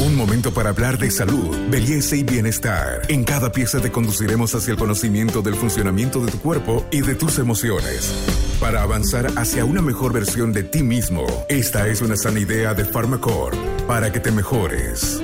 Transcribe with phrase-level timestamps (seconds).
[0.00, 3.02] Un momento para hablar de salud, belleza y bienestar.
[3.08, 7.16] En cada pieza te conduciremos hacia el conocimiento del funcionamiento de tu cuerpo y de
[7.16, 8.14] tus emociones.
[8.60, 12.84] Para avanzar hacia una mejor versión de ti mismo, esta es una sana idea de
[12.84, 13.56] Pharmacore
[13.88, 15.20] para que te mejores.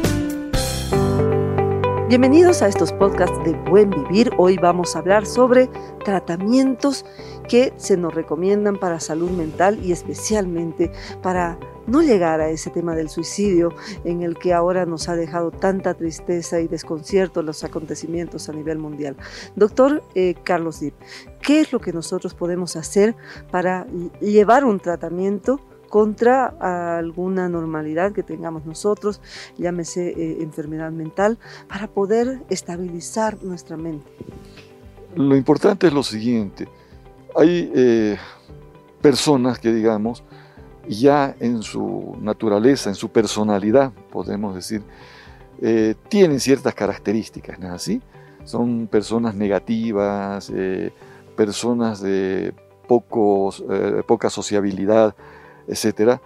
[2.08, 4.32] Bienvenidos a estos podcasts de Buen Vivir.
[4.38, 5.70] Hoy vamos a hablar sobre
[6.04, 7.04] tratamientos
[7.48, 10.90] que se nos recomiendan para salud mental y especialmente
[11.22, 13.74] para no llegar a ese tema del suicidio
[14.04, 18.78] en el que ahora nos ha dejado tanta tristeza y desconcierto los acontecimientos a nivel
[18.78, 19.16] mundial.
[19.56, 20.94] Doctor eh, Carlos Dip,
[21.40, 23.14] ¿qué es lo que nosotros podemos hacer
[23.50, 23.86] para
[24.20, 25.60] llevar un tratamiento?
[25.94, 26.46] contra
[26.98, 29.20] alguna normalidad que tengamos nosotros,
[29.56, 34.10] llámese eh, enfermedad mental, para poder estabilizar nuestra mente.
[35.14, 36.66] Lo importante es lo siguiente,
[37.36, 38.16] hay eh,
[39.00, 40.24] personas que digamos,
[40.88, 44.82] ya en su naturaleza, en su personalidad, podemos decir,
[45.60, 48.02] eh, tienen ciertas características, ¿no es así?
[48.44, 50.92] Son personas negativas, eh,
[51.36, 52.52] personas de
[52.86, 55.14] pocos, eh, poca sociabilidad,
[55.66, 56.20] etc.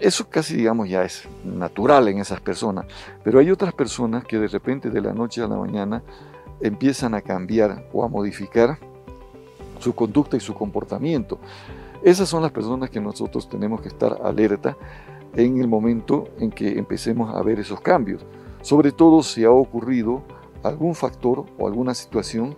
[0.00, 2.86] eso casi, digamos, ya es natural en esas personas.
[3.24, 6.02] Pero hay otras personas que de repente, de la noche a la mañana,
[6.60, 8.78] empiezan a cambiar o a modificar
[9.80, 11.38] su conducta y su comportamiento.
[12.02, 14.76] Esas son las personas que nosotros tenemos que estar alerta
[15.34, 18.24] en el momento en que empecemos a ver esos cambios.
[18.62, 20.22] Sobre todo si ha ocurrido
[20.62, 22.56] algún factor o alguna situación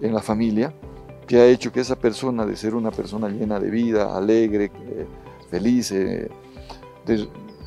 [0.00, 0.72] en la familia
[1.26, 5.06] que ha hecho que esa persona, de ser una persona llena de vida, alegre, eh,
[5.48, 6.28] feliz, eh,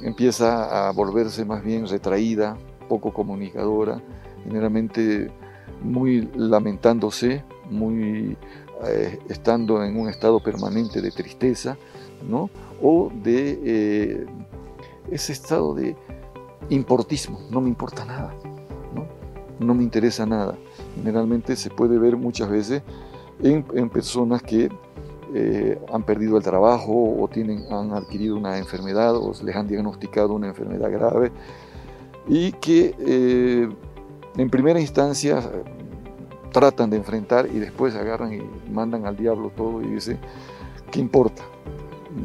[0.01, 2.57] empieza a volverse más bien retraída,
[2.89, 4.01] poco comunicadora,
[4.43, 5.31] generalmente
[5.81, 8.37] muy lamentándose, muy
[8.87, 11.77] eh, estando en un estado permanente de tristeza,
[12.27, 12.49] ¿no?
[12.81, 14.25] o de eh,
[15.11, 15.95] ese estado de
[16.69, 18.33] importismo, no me importa nada,
[18.93, 19.05] no,
[19.65, 20.55] no me interesa nada.
[20.95, 22.81] Generalmente se puede ver muchas veces
[23.41, 24.69] en, personas que
[25.33, 30.33] eh, han perdido el trabajo o tienen, han adquirido una enfermedad o les han diagnosticado
[30.33, 31.31] una enfermedad grave
[32.27, 32.95] y que
[34.37, 35.41] en primera instancia
[36.53, 40.19] tratan de enfrentar y después agarran y mandan al diablo todo y dicen,
[40.89, 41.43] ¿qué importa?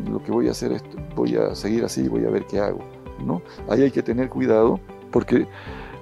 [0.08, 0.84] Lo que voy a hacer es,
[1.16, 2.78] voy a seguir así, voy a ver qué hago.
[3.24, 3.42] ¿no?
[3.68, 4.78] Ahí hay que tener cuidado
[5.10, 5.48] porque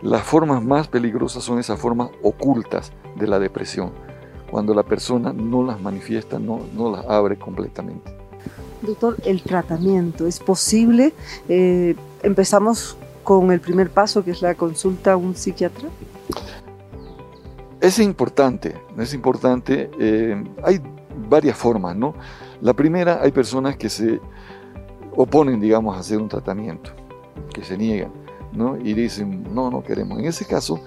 [0.03, 3.93] las formas más peligrosas son esas formas ocultas de la depresión,
[4.51, 8.15] cuando la persona no las manifiesta, no, no las abre completamente.
[8.83, 11.15] Doctor, el tratamiento, ¿es posible?
[11.49, 15.89] Eh, empezamos con el primer paso, que es la consulta a un psiquiatra.
[17.87, 19.89] Es importante, es importante.
[20.01, 20.81] Eh, hay
[21.31, 22.15] varias formas, ¿no?
[22.61, 24.21] La primera, hay personas que se
[25.15, 26.91] oponen, digamos, a hacer un tratamiento,
[27.55, 28.11] que se niegan,
[28.53, 28.77] ¿no?
[28.77, 30.19] Y dicen, no, no queremos.
[30.19, 30.81] En ese caso,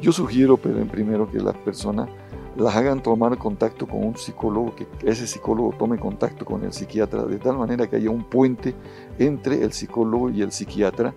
[0.00, 2.08] yo sugiero, pero primero, que las personas
[2.56, 7.24] las hagan tomar contacto con un psicólogo, que ese psicólogo tome contacto con el psiquiatra,
[7.24, 8.74] de tal manera que haya un puente
[9.18, 11.12] entre el psicólogo y el psiquiatra,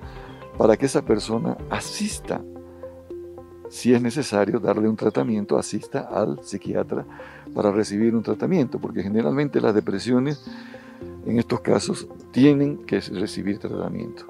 [0.57, 2.41] para que esa persona asista
[3.69, 7.05] si es necesario darle un tratamiento, asista al psiquiatra
[7.53, 10.43] para recibir un tratamiento, porque generalmente las depresiones
[11.25, 14.25] en estos casos tienen que recibir tratamiento.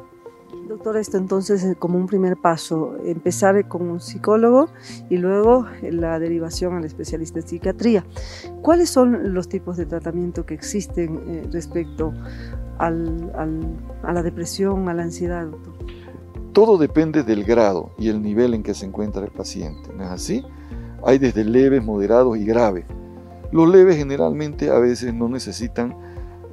[0.68, 4.70] Doctor, esto entonces es como un primer paso, empezar con un psicólogo
[5.10, 8.06] y luego la derivación al especialista en psiquiatría.
[8.62, 12.14] ¿Cuáles son los tipos de tratamiento que existen eh, respecto
[12.78, 15.48] a la depresión, a la ansiedad?
[16.60, 20.10] Todo depende del grado y el nivel en que se encuentra el paciente, ¿no es
[20.10, 20.46] así?
[21.06, 22.84] Hay desde leves, moderados y graves.
[23.54, 25.96] Los leves generalmente a veces no necesitan,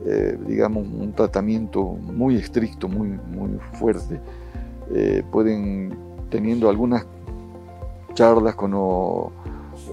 [0.07, 4.21] eh, digamos, un tratamiento muy estricto, muy, muy fuerte.
[4.95, 5.99] Eh, pueden,
[6.31, 7.05] teniendo algunas
[8.15, 8.75] charlas con,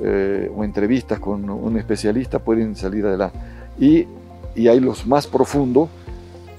[0.04, 3.40] eh, o, entrevistas con un especialista, pueden salir adelante.
[3.80, 4.06] Y,
[4.54, 5.90] y hay los más profundos,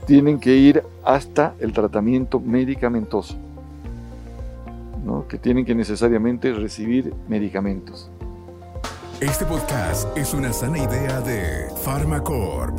[0.06, 3.36] tienen que ir hasta el tratamiento medicamentoso,
[5.28, 8.10] que tienen que necesariamente recibir medicamentos.
[9.20, 12.78] Este podcast es una sana idea de Pharmacorp.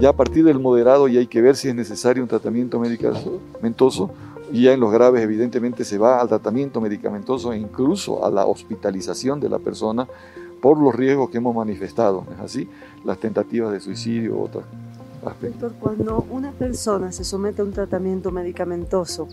[0.00, 4.10] Ya a partir del moderado ya hay que ver si es necesario un tratamiento medicamentoso
[4.52, 8.46] y ya en los graves evidentemente se va al tratamiento medicamentoso e incluso a la
[8.46, 10.08] hospitalización de la persona
[10.60, 12.68] por los riesgos que hemos manifestado, ¿es así?
[13.04, 14.64] Las tentativas de suicidio, otras
[15.24, 19.28] Doctor, cuando una persona se somete a un tratamiento medicamentoso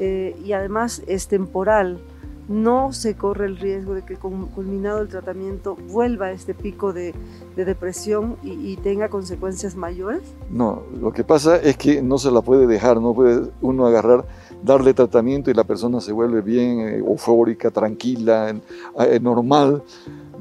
[0.00, 2.00] eh, y además es temporal,
[2.48, 7.14] no se corre el riesgo de que culminado el tratamiento vuelva este pico de,
[7.56, 10.22] depresión y, tenga consecuencias mayores?
[10.50, 14.24] No, lo que pasa es que no se la puede dejar, no puede uno agarrar,
[14.62, 18.54] darle tratamiento y la persona se vuelve bien eh, eufórica, tranquila,
[19.00, 19.82] eh, normal,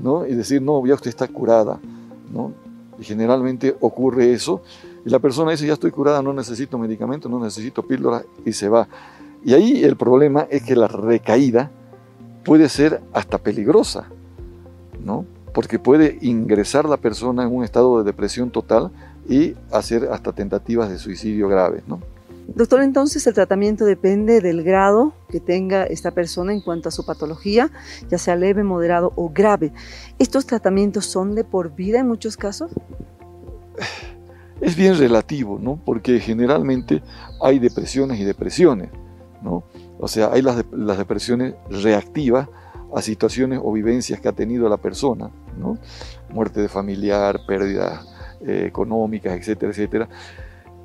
[0.02, 0.26] ¿no?
[0.26, 1.80] Y decir, no, ya usted está curada,
[2.32, 2.54] ¿no?
[3.00, 4.62] Y generalmente ocurre eso,
[5.06, 8.70] y la persona dice, ya estoy curada, no necesito medicamento, no necesito píldora, y se
[8.70, 8.88] va.
[9.46, 11.72] Y ahí el problema es que la recaída
[12.44, 14.10] puede ser hasta peligrosa,
[15.04, 15.26] ¿no?
[15.54, 18.92] Porque puede ingresar la persona en un estado de depresión total
[19.30, 22.00] y hacer hasta tentativas de suicidio graves, ¿no?
[22.56, 27.06] Doctor, entonces el tratamiento depende del grado que tenga esta persona en cuanto a su
[27.06, 27.72] patología,
[28.10, 29.74] ya sea leve, moderado o grave.
[30.18, 32.72] ¿Estos tratamientos son de por vida en muchos casos?
[34.62, 35.80] Es bien relativo, ¿no?
[35.86, 37.04] Porque generalmente
[37.42, 38.90] hay depresiones y depresiones,
[39.44, 39.64] ¿no?
[40.00, 40.58] O sea, hay las,
[40.98, 42.48] depresiones reactivas
[42.96, 45.30] a situaciones o vivencias que ha tenido la persona,
[45.60, 45.78] ¿no?
[46.30, 48.08] Muerte de familiar, pérdidas
[48.42, 50.10] eh, económicas, etcétera, etcétera.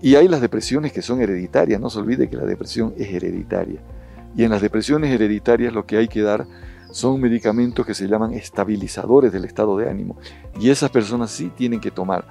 [0.03, 3.81] Y hay las depresiones que son hereditarias, no se olvide que la depresión es hereditaria.
[4.37, 6.45] Y en las depresiones hereditarias lo que hay que dar
[6.91, 10.17] son medicamentos que se llaman estabilizadores del estado de ánimo.
[10.59, 12.25] Y esas personas sí tienen que tomar.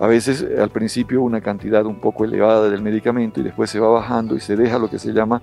[0.00, 3.88] A veces al principio una cantidad un poco elevada del medicamento y después se va
[3.88, 5.42] bajando y se deja lo que se llama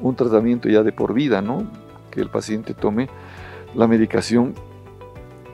[0.00, 1.70] un tratamiento ya de por vida, ¿no?
[2.10, 3.10] Que el paciente tome
[3.74, 4.54] la medicación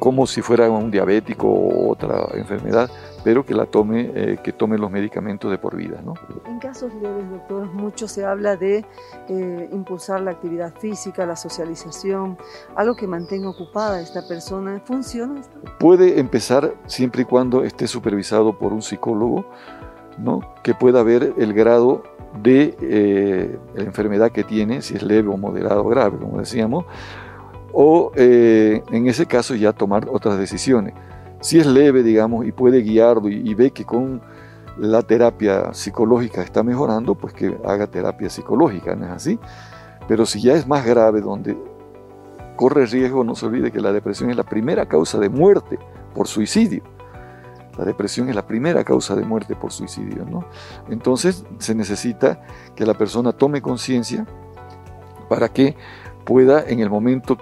[0.02, 2.90] como si fuera un diabético o otra enfermedad,
[3.22, 6.02] pero que la tome, eh, que tome los medicamentos de por vida.
[6.04, 6.14] ¿no?
[6.44, 8.84] En casos leves, doctor, mucho se habla de
[9.28, 12.36] eh, impulsar la actividad física, la socialización,
[12.74, 14.82] algo que mantenga ocupada a esta persona.
[14.84, 15.60] ¿Funciona esto?
[15.78, 19.44] Puede empezar siempre y cuando esté supervisado por un psicólogo,
[20.18, 20.40] ¿no?
[20.64, 22.02] que pueda ver el grado
[22.42, 26.86] de eh, la enfermedad que tiene, si es leve o moderado o grave, como decíamos,
[27.72, 30.94] o eh, en ese caso ya tomar otras decisiones.
[31.40, 34.22] Si es leve, digamos, y puede guiarlo y, ve que con
[34.78, 39.38] la terapia psicológica está mejorando, pues que haga terapia psicológica, ¿no es así?
[40.06, 41.56] Pero si ya es más grave, donde
[42.56, 45.78] corre riesgo, no se olvide que la depresión es la primera causa de muerte
[46.14, 46.82] por suicidio.
[47.76, 50.44] La depresión es la primera causa de muerte por suicidio, ¿no?
[50.90, 52.42] Entonces se necesita
[52.76, 54.26] que la persona tome conciencia
[55.28, 55.74] para que
[56.24, 57.38] pueda en el momento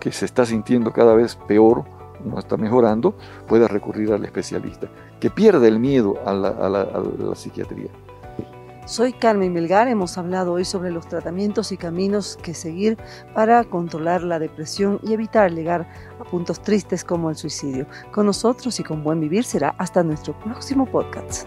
[0.00, 1.84] que se está sintiendo cada vez peor,
[2.24, 3.14] no está mejorando,
[3.46, 4.88] pueda recurrir al especialista,
[5.20, 7.90] que pierda el miedo a la, psiquiatría.
[8.86, 12.98] Soy Carmen Melgar, hemos hablado hoy sobre los tratamientos y caminos que seguir
[13.34, 15.86] para controlar la depresión y evitar llegar
[16.18, 17.86] a puntos tristes como el suicidio.
[18.10, 21.46] Con nosotros y con buen vivir será hasta nuestro próximo podcast.